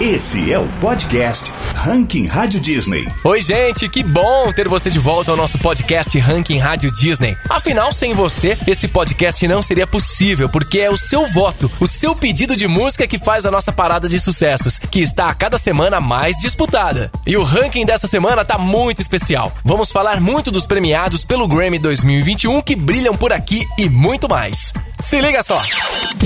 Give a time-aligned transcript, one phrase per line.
[0.00, 3.06] Esse é o podcast Ranking Rádio Disney.
[3.22, 7.36] Oi, gente, que bom ter você de volta ao nosso podcast Ranking Rádio Disney.
[7.50, 12.14] Afinal, sem você, esse podcast não seria possível, porque é o seu voto, o seu
[12.16, 16.00] pedido de música que faz a nossa parada de sucessos, que está a cada semana
[16.00, 17.12] mais disputada.
[17.26, 19.52] E o ranking dessa semana tá muito especial.
[19.62, 24.72] Vamos falar muito dos premiados pelo Grammy 2021 que brilham por aqui e muito mais.
[25.02, 25.60] Se liga só!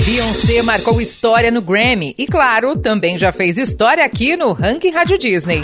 [0.05, 5.17] Beyoncé marcou história no Grammy e, claro, também já fez história aqui no Ranking Rádio
[5.17, 5.63] Disney.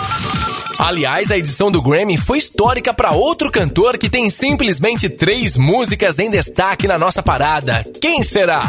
[0.81, 6.17] Aliás, a edição do Grammy foi histórica para outro cantor que tem simplesmente três músicas
[6.17, 7.85] em destaque na nossa parada.
[8.01, 8.63] Quem será?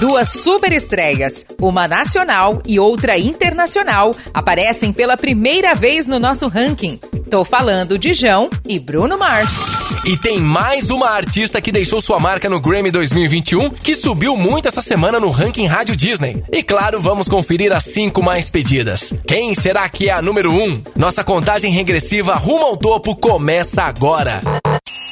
[0.00, 6.98] Duas super estreias, uma nacional e outra internacional, aparecem pela primeira vez no nosso ranking.
[7.30, 9.86] Tô falando de João e Bruno Mars.
[10.04, 14.68] E tem mais uma artista que deixou sua marca no Grammy 2021, que subiu muito
[14.68, 16.44] essa semana no ranking Rádio Disney.
[16.52, 19.12] E claro, vamos conferir as cinco mais pedidas.
[19.26, 20.80] Quem será que é a número um?
[20.94, 24.40] Nossa contagem regressiva rumo ao topo começa agora.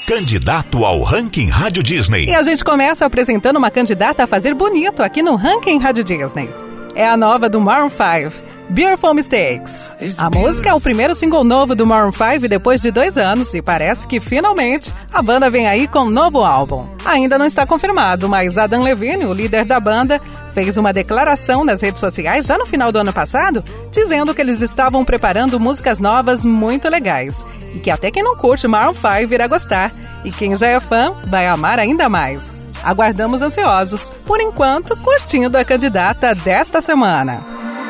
[0.06, 2.24] Candidato ao Ranking Rádio Disney.
[2.24, 6.63] E a gente começa apresentando uma candidata a fazer bonito aqui no Ranking Rádio Disney.
[6.94, 8.54] É a nova do Maroon 5.
[8.70, 9.90] Beautiful Mistakes.
[10.16, 13.60] A música é o primeiro single novo do Maroon 5 depois de dois anos e
[13.60, 16.86] parece que finalmente a banda vem aí com um novo álbum.
[17.04, 20.20] Ainda não está confirmado, mas Adam Levine, o líder da banda,
[20.54, 24.62] fez uma declaração nas redes sociais já no final do ano passado, dizendo que eles
[24.62, 29.48] estavam preparando músicas novas muito legais e que até quem não curte Maroon 5 irá
[29.48, 29.92] gostar
[30.24, 32.63] e quem já é fã vai amar ainda mais.
[32.84, 37.40] Aguardamos ansiosos, por enquanto, curtindo a candidata desta semana.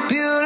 [0.09, 0.44] Beautiful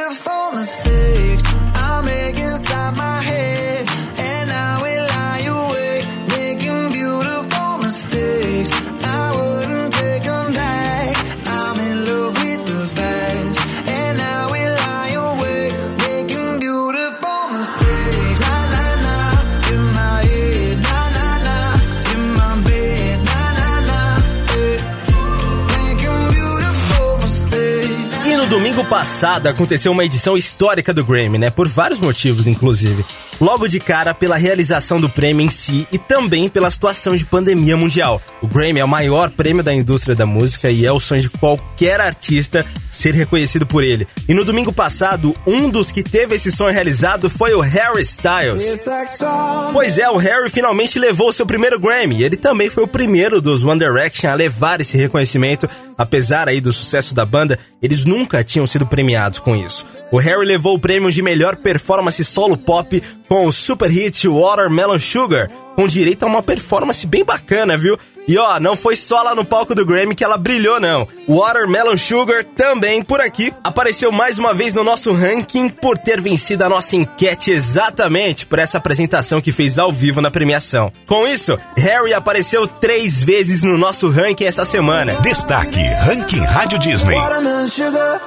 [28.89, 31.51] Passado aconteceu uma edição histórica do Grammy, né?
[31.51, 33.05] Por vários motivos, inclusive.
[33.41, 37.77] Logo de cara, pela realização do prêmio em si e também pela situação de pandemia
[37.77, 38.21] mundial.
[38.43, 41.31] O Grammy é o maior prêmio da indústria da música e é o sonho de
[41.31, 44.09] qualquer artista ser reconhecido por ele.
[44.29, 48.85] E no domingo passado, um dos que teve esse sonho realizado foi o Harry Styles.
[49.73, 52.23] Pois é, o Harry finalmente levou seu primeiro Grammy.
[52.23, 55.69] Ele também foi o primeiro dos One Direction a levar esse reconhecimento.
[55.97, 59.87] Apesar aí do sucesso da banda, eles nunca tinham sido premiados com isso.
[60.11, 64.99] O Harry levou o prêmio de melhor performance solo pop com o super hit Watermelon
[64.99, 67.99] Sugar, com direito a uma performance bem bacana, viu?
[68.29, 71.09] E ó, não foi só lá no palco do Grammy que ela brilhou, não.
[71.27, 76.63] Watermelon Sugar também por aqui apareceu mais uma vez no nosso ranking por ter vencido
[76.63, 80.93] a nossa enquete exatamente por essa apresentação que fez ao vivo na premiação.
[81.07, 85.15] Com isso, Harry apareceu três vezes no nosso ranking essa semana.
[85.23, 87.17] Destaque Ranking Rádio Disney.
[87.17, 88.21] Watermelon sugar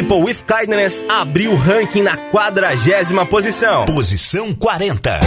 [0.00, 3.84] People with Kindness abriu o ranking na quadragésima posição.
[3.84, 5.20] Posição 40.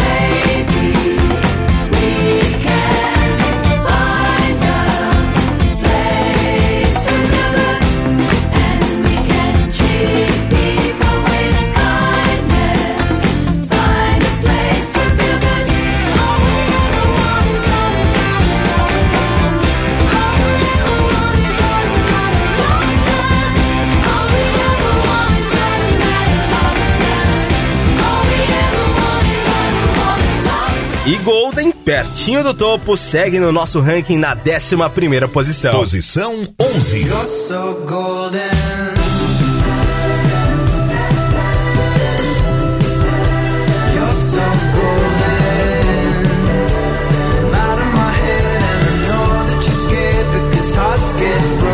[31.05, 35.71] E Golden, pertinho do topo, segue no nosso ranking na 11 posição.
[35.71, 37.01] Posição 11.
[37.01, 38.93] You're so golden.
[51.23, 51.72] get broke.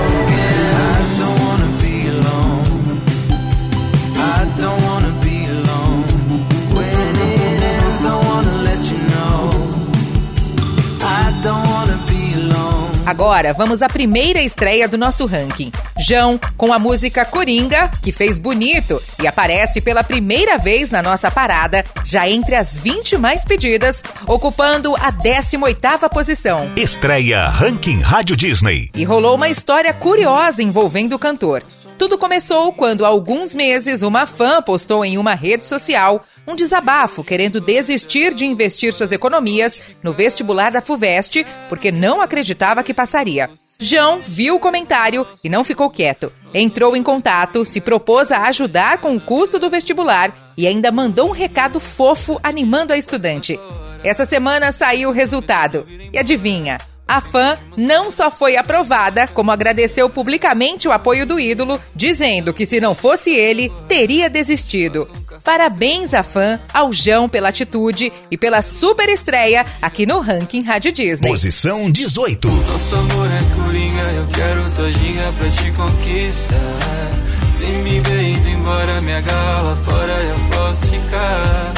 [13.09, 15.71] Agora vamos à primeira estreia do nosso ranking.
[15.97, 21.31] João, com a música Coringa, que fez bonito e aparece pela primeira vez na nossa
[21.31, 26.71] parada, já entre as 20 mais pedidas, ocupando a 18ª posição.
[26.75, 28.91] Estreia Ranking Rádio Disney.
[28.93, 31.63] E rolou uma história curiosa envolvendo o cantor.
[31.97, 37.23] Tudo começou quando, há alguns meses, uma fã postou em uma rede social um desabafo
[37.23, 43.49] querendo desistir de investir suas economias no vestibular da FUVEST porque não acreditava que passaria.
[43.79, 46.33] João viu o comentário e não ficou quieto.
[46.53, 51.29] Entrou em contato, se propôs a ajudar com o custo do vestibular e ainda mandou
[51.29, 53.57] um recado fofo animando a estudante.
[54.03, 55.85] Essa semana saiu o resultado.
[56.11, 56.77] E adivinha?
[57.07, 62.65] A fã não só foi aprovada, como agradeceu publicamente o apoio do ídolo, dizendo que
[62.65, 65.09] se não fosse ele, teria desistido.
[65.43, 70.91] Parabéns à fã, ao João pela atitude e pela super estreia aqui no Ranking Rádio
[70.91, 71.29] Disney.
[71.29, 72.47] Posição 18.
[72.47, 77.09] Nosso amor é coringa, eu quero tua ginga pra te conquistar.
[77.49, 81.73] Se me ver indo embora, me agarra fora, eu posso ficar.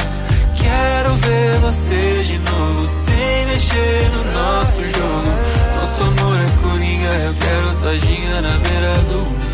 [0.56, 5.76] Quero ver você de novo, sem mexer no nosso jogo.
[5.76, 9.51] Nosso amor é coringa, eu quero tua ginga na beira do mar.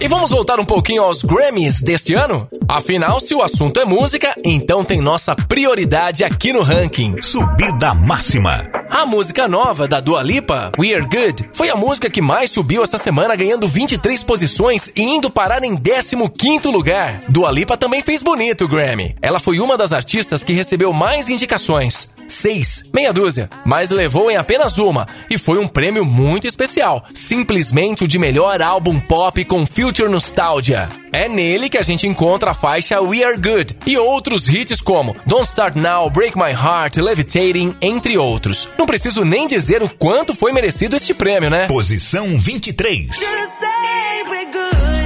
[0.00, 2.48] E vamos voltar um pouquinho aos Grammys deste ano?
[2.68, 7.20] Afinal, se o assunto é música, então tem nossa prioridade aqui no ranking.
[7.20, 8.70] Subida máxima.
[8.88, 12.96] A música nova da Dua Lipa, We're Good, foi a música que mais subiu esta
[12.96, 17.22] semana, ganhando 23 posições e indo parar em 15º lugar.
[17.28, 19.16] Dua Lipa também fez bonito o Grammy.
[19.20, 22.17] Ela foi uma das artistas que recebeu mais indicações.
[22.28, 28.04] Seis, meia dúzia, mas levou em apenas uma, e foi um prêmio muito especial, simplesmente
[28.04, 30.90] o de melhor álbum pop com Future Nostalgia.
[31.10, 35.16] É nele que a gente encontra a faixa We Are Good e outros hits como
[35.24, 38.68] Don't Start Now, Break My Heart, Levitating, entre outros.
[38.76, 41.66] Não preciso nem dizer o quanto foi merecido este prêmio, né?
[41.66, 43.22] Posição 23.
[43.22, 44.97] O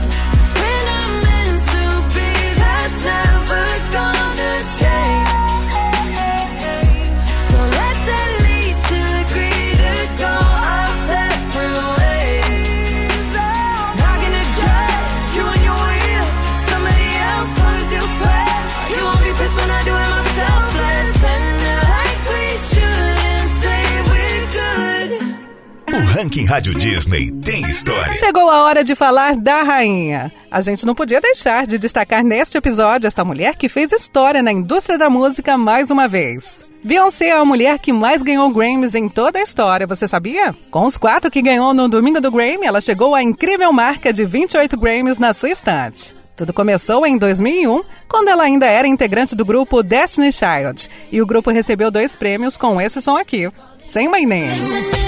[26.22, 28.14] Ranking Rádio Disney tem história.
[28.14, 30.32] Chegou a hora de falar da rainha.
[30.48, 34.52] A gente não podia deixar de destacar neste episódio esta mulher que fez história na
[34.52, 36.64] indústria da música mais uma vez.
[36.84, 40.54] Beyoncé é a mulher que mais ganhou Grammys em toda a história, você sabia?
[40.70, 44.24] Com os quatro que ganhou no domingo do Grammy, ela chegou à incrível marca de
[44.24, 46.14] 28 Grammys na sua estante.
[46.36, 51.26] Tudo começou em 2001, quando ela ainda era integrante do grupo Destiny Child, e o
[51.26, 53.50] grupo recebeu dois prêmios com esse som aqui,
[53.88, 55.01] Sem My Name.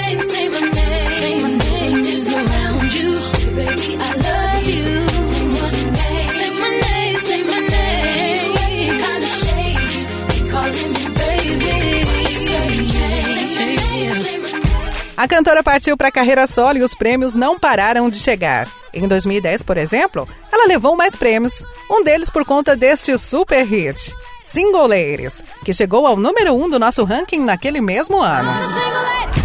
[15.17, 18.67] A cantora partiu para a carreira solo e os prêmios não pararam de chegar.
[18.93, 24.13] Em 2010, por exemplo, ela levou mais prêmios, um deles por conta deste super hit,
[24.43, 29.44] Single Ladies, que chegou ao número 1 um do nosso ranking naquele mesmo ano.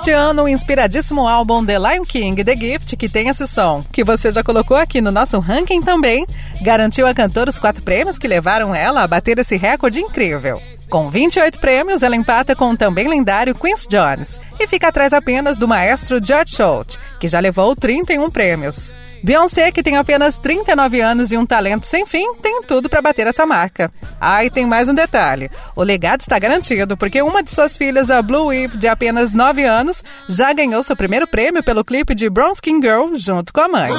[0.00, 4.02] Este ano, o inspiradíssimo álbum The Lion King The Gift, que tem esse som, que
[4.02, 6.24] você já colocou aqui no nosso ranking também,
[6.62, 10.58] garantiu à cantora os quatro prêmios que levaram ela a bater esse recorde incrível.
[10.90, 15.56] Com 28 prêmios, ela empata com o também lendário Quincy Jones e fica atrás apenas
[15.56, 18.96] do maestro George Schultz, que já levou 31 prêmios.
[19.22, 23.28] Beyoncé, que tem apenas 39 anos e um talento sem fim, tem tudo para bater
[23.28, 23.88] essa marca.
[24.20, 28.10] Ah, e tem mais um detalhe: o legado está garantido, porque uma de suas filhas,
[28.10, 32.28] a Blue Eve, de apenas 9 anos, já ganhou seu primeiro prêmio pelo clipe de
[32.28, 33.90] Brown Skin Girl junto com a mãe.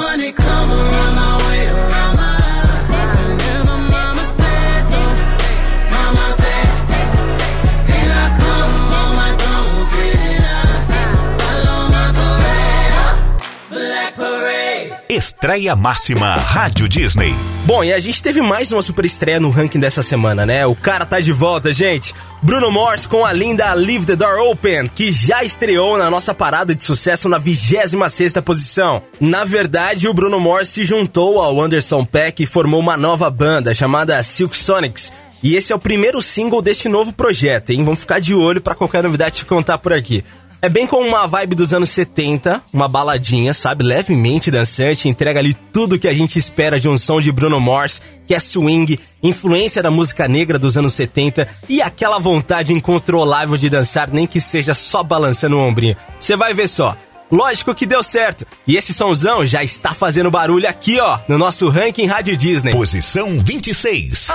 [15.22, 17.32] Estreia máxima Rádio Disney.
[17.64, 20.66] Bom, e a gente teve mais uma super estreia no ranking dessa semana, né?
[20.66, 22.12] O cara tá de volta, gente.
[22.42, 26.74] Bruno Mars com a linda Leave the Door Open, que já estreou na nossa parada
[26.74, 29.00] de sucesso na 26 posição.
[29.20, 33.72] Na verdade, o Bruno Mars se juntou ao Anderson Peck e formou uma nova banda
[33.72, 35.12] chamada Silk Sonics.
[35.40, 37.84] E esse é o primeiro single deste novo projeto, hein?
[37.84, 40.24] Vamos ficar de olho para qualquer novidade te contar por aqui.
[40.64, 43.82] É bem com uma vibe dos anos 70, uma baladinha, sabe?
[43.82, 48.00] Levemente dançante, entrega ali tudo que a gente espera de um som de Bruno Mars,
[48.28, 53.68] que é swing, influência da música negra dos anos 70 e aquela vontade incontrolável de
[53.68, 55.96] dançar, nem que seja só balançando o ombrinho.
[56.20, 56.96] Você vai ver só.
[57.28, 58.46] Lógico que deu certo.
[58.64, 62.70] E esse somzão já está fazendo barulho aqui, ó, no nosso ranking Rádio Disney.
[62.70, 64.28] Posição 26.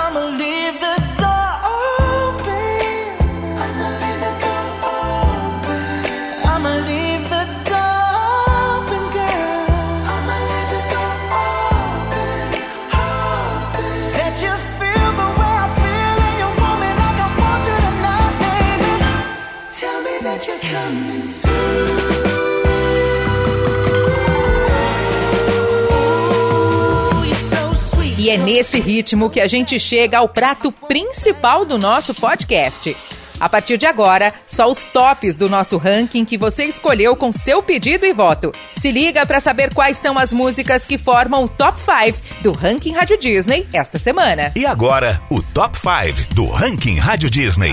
[28.18, 32.96] E é nesse ritmo que a gente chega ao prato principal do nosso podcast.
[33.40, 37.62] A partir de agora, só os tops do nosso ranking que você escolheu com seu
[37.62, 38.52] pedido e voto.
[38.72, 42.92] Se liga para saber quais são as músicas que formam o top 5 do ranking
[42.92, 44.52] Rádio Disney esta semana.
[44.56, 47.72] E agora, o top 5 do ranking Rádio Disney.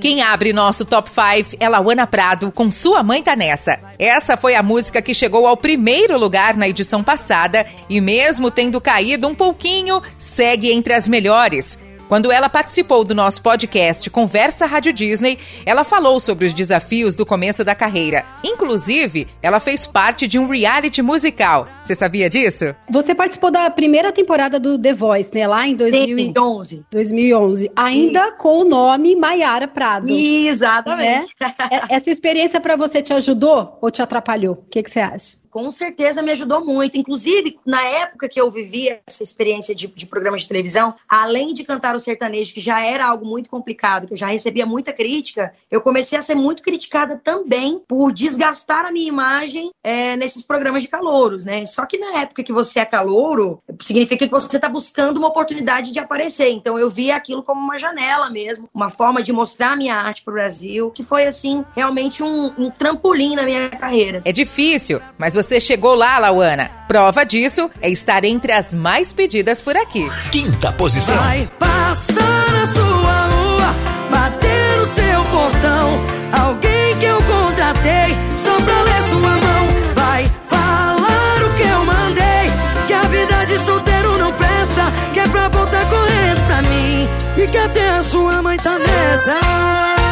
[0.00, 3.78] Quem abre nosso top 5 é Lauana Prado com Sua Mãe Tá Nessa.
[3.98, 8.80] Essa foi a música que chegou ao primeiro lugar na edição passada e, mesmo tendo
[8.80, 11.78] caído um pouquinho, segue entre as melhores.
[12.08, 17.24] Quando ela participou do nosso podcast Conversa Rádio Disney, ela falou sobre os desafios do
[17.24, 18.24] começo da carreira.
[18.44, 21.66] Inclusive, ela fez parte de um reality musical.
[21.82, 22.74] Você sabia disso?
[22.90, 25.46] Você participou da primeira temporada do The Voice, né?
[25.46, 26.84] Lá em 2011.
[26.90, 27.70] 2011.
[27.74, 28.34] Ainda Sim.
[28.38, 30.08] com o nome Maiara Prado.
[30.10, 31.34] Exatamente.
[31.40, 31.54] Né?
[31.90, 34.54] Essa experiência para você te ajudou ou te atrapalhou?
[34.54, 35.43] O que, que você acha?
[35.54, 36.96] Com certeza me ajudou muito.
[36.96, 41.62] Inclusive, na época que eu vivia essa experiência de, de programa de televisão, além de
[41.62, 45.54] cantar o sertanejo, que já era algo muito complicado, que eu já recebia muita crítica,
[45.70, 50.82] eu comecei a ser muito criticada também por desgastar a minha imagem é, nesses programas
[50.82, 51.64] de calouros, né?
[51.66, 55.92] Só que na época que você é calouro, significa que você está buscando uma oportunidade
[55.92, 56.48] de aparecer.
[56.48, 60.24] Então eu via aquilo como uma janela mesmo, uma forma de mostrar a minha arte
[60.24, 64.20] para o Brasil, que foi assim realmente um, um trampolim na minha carreira.
[64.24, 66.70] É difícil, mas você você chegou lá, Lauana.
[66.88, 70.10] Prova disso é estar entre as mais pedidas por aqui.
[70.32, 71.16] Quinta posição.
[71.16, 73.74] Vai passar na sua rua,
[74.10, 76.00] bater no seu portão.
[76.40, 79.68] Alguém que eu contratei só pra ler sua mão.
[79.94, 82.50] Vai falar o que eu mandei.
[82.86, 84.92] Que a vida de solteiro não presta.
[85.12, 87.08] Que é pra voltar correndo pra mim.
[87.36, 90.03] E que até a sua mãe tá nessa.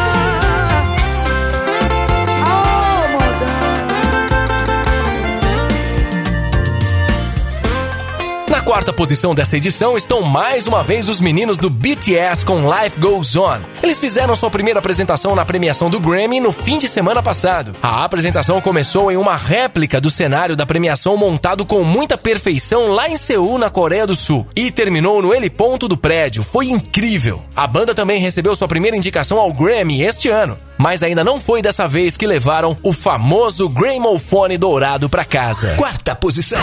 [8.73, 13.35] Quarta posição dessa edição estão mais uma vez os meninos do BTS com Life Goes
[13.35, 13.59] On.
[13.83, 17.75] Eles fizeram sua primeira apresentação na premiação do Grammy no fim de semana passado.
[17.83, 23.07] A apresentação começou em uma réplica do cenário da premiação montado com muita perfeição lá
[23.07, 26.41] em Seul, na Coreia do Sul, e terminou no heliponto do prédio.
[26.41, 27.43] Foi incrível.
[27.55, 31.61] A banda também recebeu sua primeira indicação ao Grammy este ano mas ainda não foi
[31.61, 35.75] dessa vez que levaram o famoso Gramophone dourado para casa.
[35.77, 36.59] Quarta posição.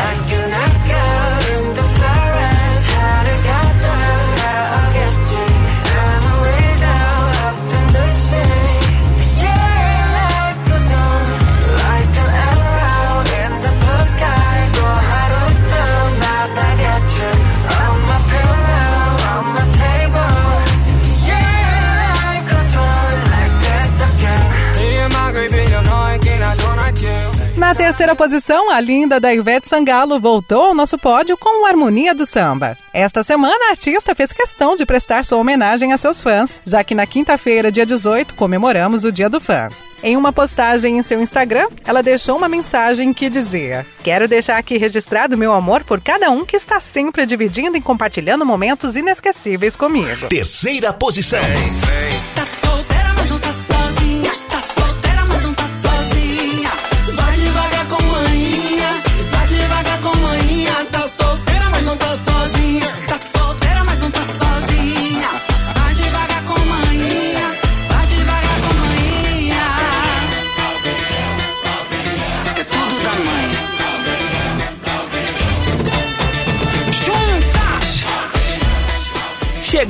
[27.90, 32.24] Terceira posição, a linda da Ivete Sangalo voltou ao nosso pódio com o Harmonia do
[32.24, 32.78] Samba.
[32.92, 36.94] Esta semana, a artista fez questão de prestar sua homenagem a seus fãs, já que
[36.94, 39.68] na quinta-feira, dia 18, comemoramos o Dia do Fã.
[40.04, 44.78] Em uma postagem em seu Instagram, ela deixou uma mensagem que dizia: Quero deixar aqui
[44.78, 50.28] registrado meu amor por cada um que está sempre dividindo e compartilhando momentos inesquecíveis comigo.
[50.28, 51.42] Terceira posição.
[52.36, 52.69] Tá solteira,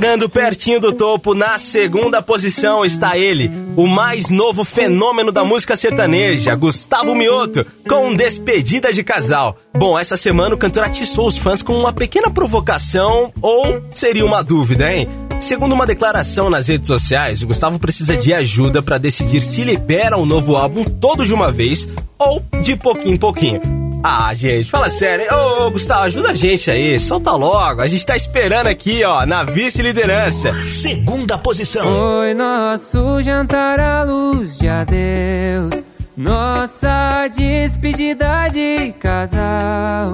[0.01, 5.75] Chegando pertinho do topo, na segunda posição está ele, o mais novo fenômeno da música
[5.75, 9.55] sertaneja, Gustavo Mioto, com Despedida de Casal.
[9.77, 14.43] Bom, essa semana o cantor atiçou os fãs com uma pequena provocação, ou seria uma
[14.43, 15.07] dúvida, hein?
[15.39, 20.17] Segundo uma declaração nas redes sociais, o Gustavo precisa de ajuda para decidir se libera
[20.17, 23.80] o um novo álbum todo de uma vez ou de pouquinho em pouquinho.
[24.03, 25.27] Ah, gente, fala sério.
[25.31, 26.99] Ô, ô, Gustavo, ajuda a gente aí.
[26.99, 27.81] Solta logo.
[27.81, 30.53] A gente tá esperando aqui, ó, na vice-liderança.
[30.67, 31.83] Segunda posição.
[31.83, 35.83] Foi nosso jantar à luz de adeus.
[36.17, 40.13] Nossa despedida de casal.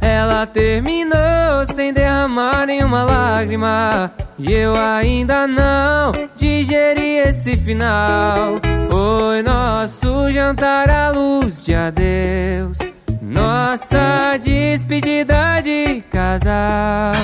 [0.00, 4.12] Ela terminou sem derramar nenhuma lágrima.
[4.38, 8.60] E eu ainda não digeri esse final.
[8.90, 12.91] Foi nosso jantar à luz de adeus.
[13.32, 17.14] Nossa despedida de casal.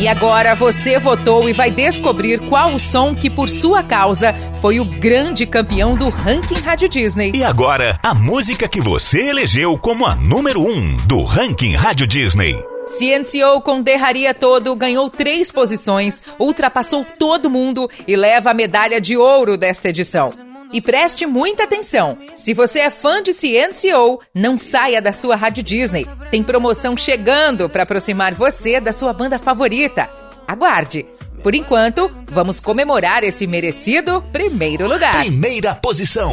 [0.00, 4.78] E agora você votou e vai descobrir qual o som que, por sua causa, foi
[4.78, 7.32] o grande campeão do ranking Rádio Disney.
[7.34, 12.06] E agora, a música que você elegeu como a número 1 um do ranking Rádio
[12.06, 12.54] Disney.
[12.86, 19.16] CNCO com Derraria Todo ganhou três posições, ultrapassou todo mundo e leva a medalha de
[19.16, 20.51] ouro desta edição.
[20.72, 22.16] E preste muita atenção.
[22.36, 26.06] Se você é fã de CNCO, não saia da sua Rádio Disney.
[26.30, 30.08] Tem promoção chegando para aproximar você da sua banda favorita.
[30.48, 31.04] Aguarde.
[31.42, 35.18] Por enquanto, vamos comemorar esse merecido primeiro lugar.
[35.18, 36.32] Primeira posição.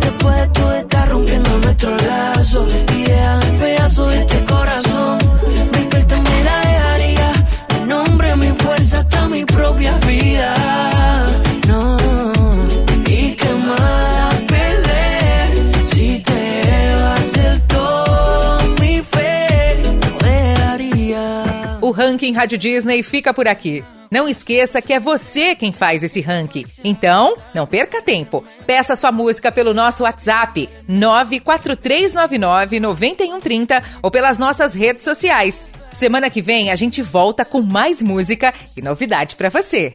[0.00, 0.48] Después
[1.08, 5.29] rompiendo nuestro lazo y dejar pedazo de este corazón.
[21.90, 23.82] O ranking Rádio Disney fica por aqui.
[24.12, 26.64] Não esqueça que é você quem faz esse ranking.
[26.84, 28.44] Então, não perca tempo.
[28.64, 35.66] Peça sua música pelo nosso WhatsApp 94399 9130 ou pelas nossas redes sociais.
[35.92, 39.90] Semana que vem a gente volta com mais música e novidade para você.